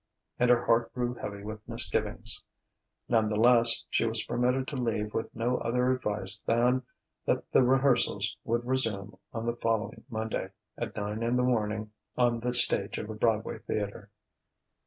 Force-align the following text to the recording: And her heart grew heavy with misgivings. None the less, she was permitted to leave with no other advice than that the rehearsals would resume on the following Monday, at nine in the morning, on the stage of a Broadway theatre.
And 0.39 0.49
her 0.49 0.65
heart 0.65 0.91
grew 0.95 1.13
heavy 1.13 1.43
with 1.43 1.59
misgivings. 1.69 2.43
None 3.07 3.29
the 3.29 3.35
less, 3.35 3.85
she 3.91 4.03
was 4.03 4.23
permitted 4.25 4.67
to 4.69 4.75
leave 4.75 5.13
with 5.13 5.29
no 5.35 5.57
other 5.59 5.91
advice 5.91 6.39
than 6.39 6.81
that 7.25 7.51
the 7.51 7.61
rehearsals 7.61 8.35
would 8.43 8.65
resume 8.65 9.15
on 9.31 9.45
the 9.45 9.55
following 9.57 10.03
Monday, 10.09 10.49
at 10.75 10.95
nine 10.95 11.21
in 11.21 11.35
the 11.37 11.43
morning, 11.43 11.91
on 12.17 12.39
the 12.39 12.55
stage 12.55 12.97
of 12.97 13.11
a 13.11 13.13
Broadway 13.13 13.59
theatre. 13.59 14.09